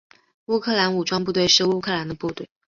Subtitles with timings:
[0.47, 2.49] 乌克兰武装部队是乌克兰的军队。